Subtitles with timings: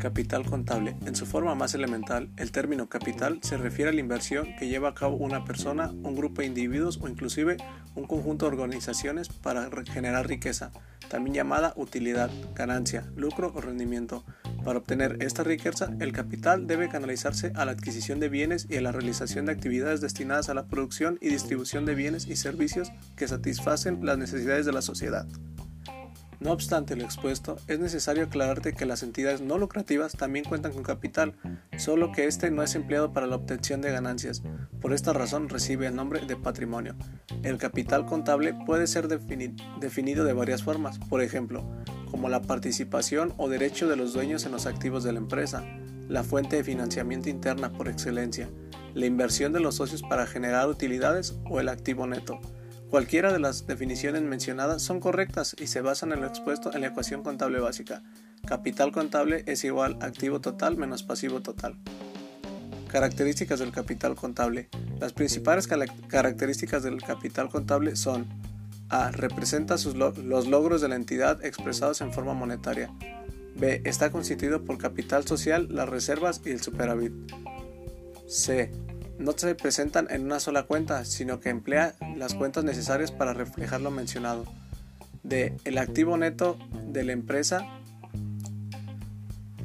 [0.00, 0.96] Capital contable.
[1.04, 4.88] En su forma más elemental, el término capital se refiere a la inversión que lleva
[4.88, 7.58] a cabo una persona, un grupo de individuos o inclusive
[7.94, 10.72] un conjunto de organizaciones para generar riqueza,
[11.08, 14.24] también llamada utilidad, ganancia, lucro o rendimiento.
[14.64, 18.80] Para obtener esta riqueza, el capital debe canalizarse a la adquisición de bienes y a
[18.80, 23.28] la realización de actividades destinadas a la producción y distribución de bienes y servicios que
[23.28, 25.26] satisfacen las necesidades de la sociedad.
[26.40, 30.82] No obstante lo expuesto, es necesario aclararte que las entidades no lucrativas también cuentan con
[30.82, 31.34] capital,
[31.76, 34.42] solo que este no es empleado para la obtención de ganancias.
[34.80, 36.96] Por esta razón recibe el nombre de patrimonio.
[37.42, 41.62] El capital contable puede ser definido de varias formas, por ejemplo,
[42.10, 45.62] como la participación o derecho de los dueños en los activos de la empresa,
[46.08, 48.48] la fuente de financiamiento interna por excelencia,
[48.94, 52.40] la inversión de los socios para generar utilidades o el activo neto.
[52.90, 56.88] Cualquiera de las definiciones mencionadas son correctas y se basan en lo expuesto en la
[56.88, 58.02] ecuación contable básica.
[58.44, 61.76] Capital contable es igual a activo total menos pasivo total.
[62.88, 64.68] Características del capital contable.
[64.98, 68.26] Las principales características del capital contable son
[68.88, 69.12] A.
[69.12, 72.92] Representa los logros de la entidad expresados en forma monetaria.
[73.54, 73.82] B.
[73.84, 77.12] Está constituido por capital social, las reservas y el superávit.
[78.26, 78.72] C
[79.20, 83.82] no se presentan en una sola cuenta, sino que emplea las cuentas necesarias para reflejar
[83.82, 84.46] lo mencionado.
[85.22, 85.54] D.
[85.64, 87.66] El activo neto de la empresa.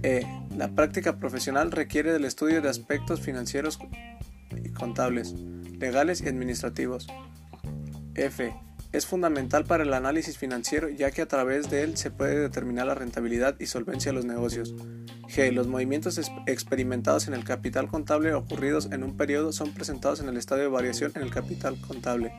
[0.04, 0.28] E.
[0.56, 3.80] La práctica profesional requiere del estudio de aspectos financieros
[4.64, 7.08] y contables, legales y administrativos.
[8.14, 8.54] F.
[8.96, 12.88] Es fundamental para el análisis financiero ya que a través de él se puede determinar
[12.88, 14.74] la rentabilidad y solvencia de los negocios.
[15.28, 15.52] G.
[15.52, 20.38] Los movimientos experimentados en el capital contable ocurridos en un periodo son presentados en el
[20.38, 22.32] estadio de variación en el capital contable.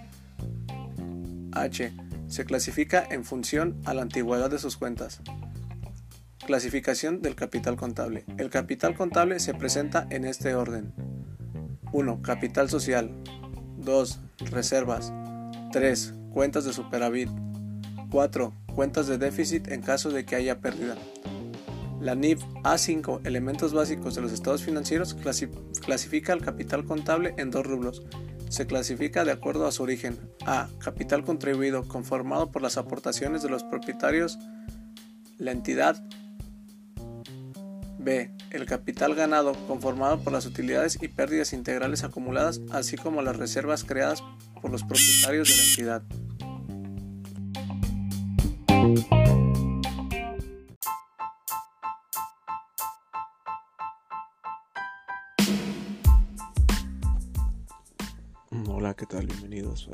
[1.53, 1.93] H.
[2.27, 5.20] Se clasifica en función a la antigüedad de sus cuentas.
[6.47, 8.25] Clasificación del capital contable.
[8.39, 10.95] El capital contable se presenta en este orden.
[11.92, 12.23] 1.
[12.23, 13.11] Capital social.
[13.77, 14.20] 2.
[14.51, 15.13] Reservas.
[15.73, 16.14] 3.
[16.36, 17.30] Cuentas de superávit.
[18.11, 18.52] 4.
[18.74, 20.95] Cuentas de déficit en caso de que haya pérdida.
[21.98, 25.17] La NIF A5, elementos básicos de los estados financieros,
[25.80, 28.02] clasifica el capital contable en dos rubros.
[28.51, 30.19] Se clasifica de acuerdo a su origen.
[30.45, 30.69] A.
[30.79, 34.39] Capital contribuido, conformado por las aportaciones de los propietarios,
[35.39, 36.05] la entidad.
[37.98, 38.30] B.
[38.51, 43.85] El capital ganado, conformado por las utilidades y pérdidas integrales acumuladas, así como las reservas
[43.85, 44.23] creadas
[44.61, 46.26] por los propietarios de la entidad.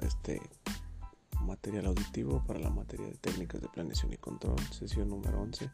[0.01, 0.41] Este
[1.43, 5.71] material auditivo para la materia de técnicas de planeación y control, sesión número 11.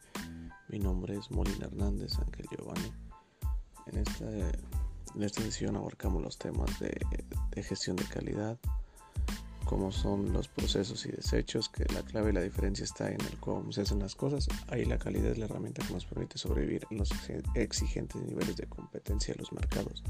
[0.67, 2.91] Mi nombre es Molina Hernández, Ángel Giovanni.
[3.87, 6.99] En esta, en esta sesión abarcamos los temas de,
[7.51, 8.59] de gestión de calidad,
[9.65, 13.37] cómo son los procesos y desechos, que la clave y la diferencia está en el
[13.39, 14.47] cómo se hacen las cosas.
[14.67, 17.09] Ahí la calidad es la herramienta que nos permite sobrevivir en los
[17.55, 20.03] exigentes niveles de competencia de los mercados.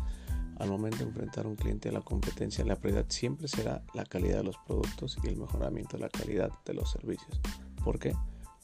[0.60, 4.06] Al momento de enfrentar a un cliente a la competencia, la prioridad siempre será la
[4.06, 7.40] calidad de los productos y el mejoramiento de la calidad de los servicios.
[7.84, 8.16] ¿Por qué?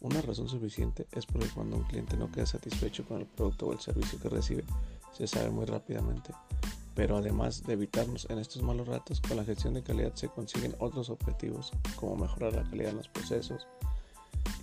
[0.02, 3.74] Una razón suficiente es porque cuando un cliente no queda satisfecho con el producto o
[3.74, 4.64] el servicio que recibe,
[5.14, 6.32] se sabe muy rápidamente
[6.96, 10.74] pero además de evitarnos en estos malos ratos, con la gestión de calidad se consiguen
[10.80, 13.68] otros objetivos, como mejorar la calidad en los procesos,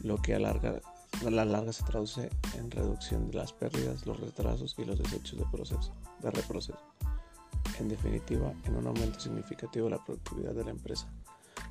[0.03, 4.85] lo que a, la larga se traduce en reducción de las pérdidas, los retrasos y
[4.85, 6.79] los desechos de, proceso, de reproceso.
[7.79, 11.09] En definitiva, en un aumento significativo de la productividad de la empresa.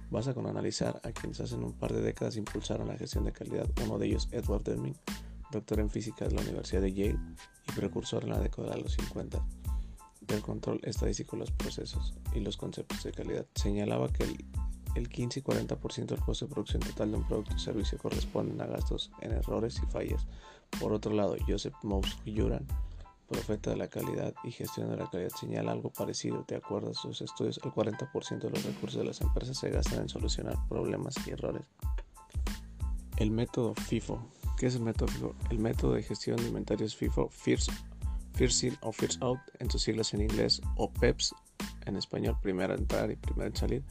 [0.10, 3.70] Basta con analizar a quienes hace un par de décadas impulsaron la gestión de calidad,
[3.86, 4.96] uno de ellos Edward Deming,
[5.52, 7.20] doctor en física de la Universidad de Yale
[7.70, 9.42] y precursor en la década de los 50
[10.22, 13.46] del control estadístico de los procesos y los conceptos de calidad.
[13.56, 14.46] Señalaba que el,
[14.96, 18.62] el 15 y 40% del costo de producción total de un producto o servicio corresponden
[18.62, 20.28] a gastos en errores y fallas.
[20.80, 22.66] Por otro lado, Joseph Mouse Juran,
[23.32, 26.44] profeta de la calidad y gestión de la calidad, señala algo parecido.
[26.48, 30.02] De acuerdo a sus estudios, el 40% de los recursos de las empresas se gastan
[30.02, 31.64] en solucionar problemas y errores.
[33.18, 34.22] El método FIFO.
[34.58, 35.36] ¿Qué es el método FIFO?
[35.50, 37.72] El método de gestión de inventarios FIFO, First
[38.34, 41.36] First In o First Out en sus siglas en inglés o PEPS
[41.86, 43.84] en español, primera entrar y primera en salir,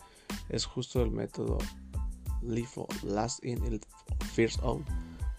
[0.49, 1.59] es justo el método
[2.43, 3.81] LIFO, Last In
[4.33, 4.83] First Out,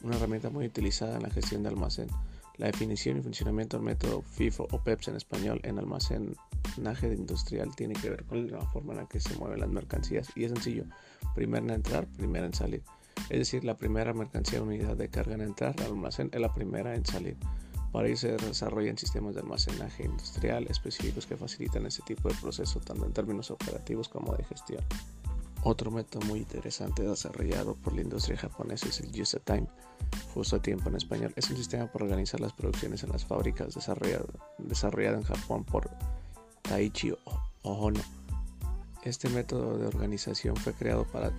[0.02, 2.10] una herramienta muy utilizada en la gestión de almacén.
[2.58, 7.94] La definición y funcionamiento del método FIFO o PEPS en español en almacenaje industrial tiene
[7.96, 10.86] que ver con la forma en la que se mueven las mercancías y es sencillo,
[11.34, 12.84] primera en entrar, primera en salir.
[13.30, 16.96] es decir, la primera mercancía unidad de carga en entrar al almacén es la primera
[16.96, 17.38] en salir.
[17.92, 22.80] Para ello se desarrollan sistemas de almacenaje industrial específicos que facilitan este tipo de proceso
[22.80, 24.84] tanto en términos operativos como de gestión.
[25.64, 29.68] Otro método muy interesante desarrollado por la industria japonesa es el Just Time,
[30.34, 31.34] justo a tiempo en español.
[31.36, 34.28] Es un sistema para organizar las producciones en las fábricas desarrollado,
[34.58, 35.88] desarrollado en Japón por
[36.64, 37.14] Taichi
[37.62, 38.00] Ohono.
[39.04, 41.32] Este método de organización fue creado para,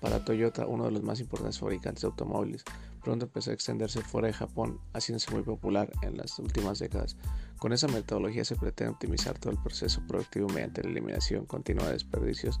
[0.00, 2.64] para Toyota, uno de los más importantes fabricantes de automóviles.
[3.02, 7.16] Pronto empezó a extenderse fuera de Japón, haciéndose muy popular en las últimas décadas.
[7.58, 11.94] Con esa metodología se pretende optimizar todo el proceso productivo mediante la eliminación continua de
[11.94, 12.60] desperdicios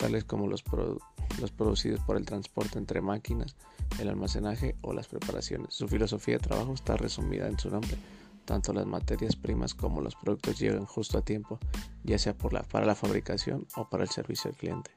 [0.00, 0.64] tales como los,
[1.40, 3.54] los producidos por el transporte entre máquinas,
[3.98, 5.74] el almacenaje o las preparaciones.
[5.74, 7.96] Su filosofía de trabajo está resumida en su nombre.
[8.46, 11.58] Tanto las materias primas como los productos llegan justo a tiempo,
[12.02, 14.90] ya sea para la fabricación o para el servicio al cliente.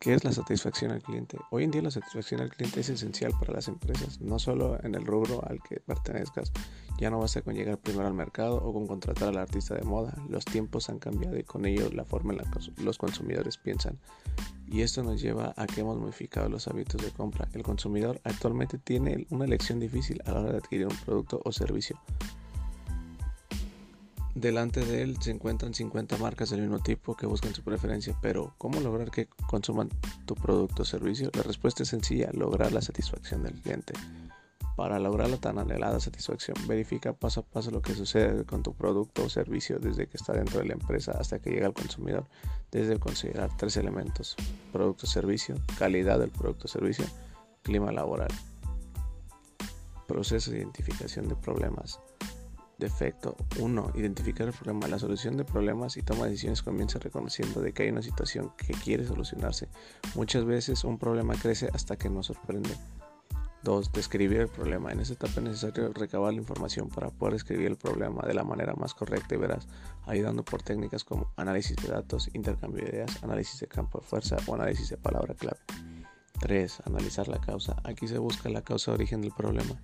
[0.00, 1.38] ¿Qué es la satisfacción al cliente?
[1.50, 4.94] Hoy en día la satisfacción al cliente es esencial para las empresas, no solo en
[4.94, 6.52] el rubro al que pertenezcas.
[7.00, 10.14] Ya no basta con llegar primero al mercado o con contratar al artista de moda.
[10.28, 13.98] Los tiempos han cambiado y con ello la forma en la que los consumidores piensan.
[14.68, 17.48] Y esto nos lleva a que hemos modificado los hábitos de compra.
[17.52, 21.50] El consumidor actualmente tiene una elección difícil a la hora de adquirir un producto o
[21.50, 22.00] servicio.
[24.38, 28.54] Delante de él se encuentran 50 marcas del mismo tipo que buscan su preferencia, pero
[28.56, 29.88] ¿cómo lograr que consuman
[30.26, 31.28] tu producto o servicio?
[31.34, 33.94] La respuesta es sencilla, lograr la satisfacción del cliente.
[34.76, 38.74] Para lograr la tan anhelada satisfacción, verifica paso a paso lo que sucede con tu
[38.74, 42.24] producto o servicio desde que está dentro de la empresa hasta que llega al consumidor.
[42.70, 44.36] Desde considerar tres elementos,
[44.72, 47.06] producto o servicio, calidad del producto o servicio,
[47.62, 48.30] clima laboral,
[50.06, 51.98] proceso de identificación de problemas,
[52.78, 53.92] Defecto 1.
[53.96, 54.86] Identificar el problema.
[54.86, 58.52] La solución de problemas y toma de decisiones comienza reconociendo de que hay una situación
[58.56, 59.68] que quiere solucionarse.
[60.14, 62.70] Muchas veces un problema crece hasta que nos sorprende.
[63.64, 63.90] 2.
[63.90, 64.92] Describir el problema.
[64.92, 68.44] En esta etapa es necesario recabar la información para poder describir el problema de la
[68.44, 69.66] manera más correcta y veraz,
[70.06, 74.36] ayudando por técnicas como análisis de datos, intercambio de ideas, análisis de campo de fuerza
[74.46, 75.58] o análisis de palabra clave.
[76.38, 76.82] 3.
[76.86, 77.74] Analizar la causa.
[77.82, 79.74] Aquí se busca la causa de origen del problema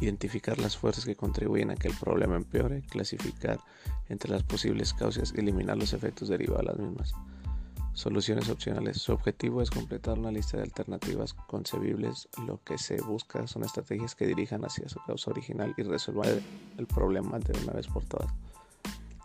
[0.00, 3.60] identificar las fuerzas que contribuyen a que el problema empeore, clasificar
[4.08, 7.14] entre las posibles causas y eliminar los efectos derivados de las mismas.
[7.96, 8.98] Soluciones opcionales.
[8.98, 12.28] Su objetivo es completar una lista de alternativas concebibles.
[12.46, 16.42] Lo que se busca son estrategias que dirijan hacia su causa original y resuelvan
[16.76, 18.30] el problema de una vez por todas.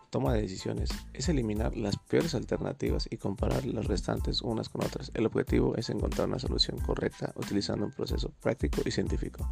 [0.09, 0.89] Toma de decisiones.
[1.13, 5.12] Es eliminar las peores alternativas y comparar las restantes unas con otras.
[5.15, 9.50] El objetivo es encontrar una solución correcta utilizando un proceso práctico y científico.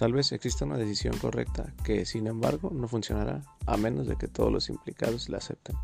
[0.00, 4.28] Tal vez exista una decisión correcta que, sin embargo, no funcionará a menos de que
[4.28, 5.76] todos los implicados la acepten.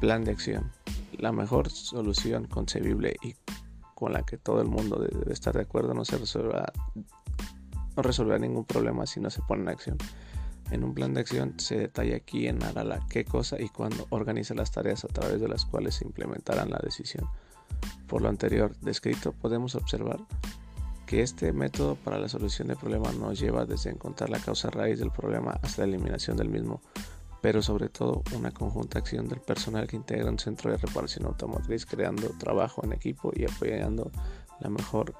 [0.00, 0.72] Plan de acción.
[1.18, 3.36] La mejor solución concebible y
[3.94, 6.72] con la que todo el mundo debe estar de acuerdo no se resuelva,
[7.96, 9.98] no resolverá ningún problema si no se pone en acción.
[10.72, 14.52] En un plan de acción se detalla quién hará la qué cosa y cuándo organiza
[14.54, 17.28] las tareas a través de las cuales se implementarán la decisión.
[18.08, 20.18] Por lo anterior descrito podemos observar
[21.12, 24.98] que este método para la solución de problemas nos lleva desde encontrar la causa raíz
[24.98, 26.80] del problema hasta la eliminación del mismo,
[27.42, 31.84] pero sobre todo una conjunta acción del personal que integra un centro de reparación automotriz,
[31.84, 34.10] creando trabajo en equipo y apoyando
[34.60, 35.14] la, mejor,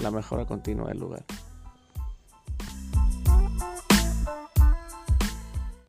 [0.00, 1.24] la mejora continua del lugar.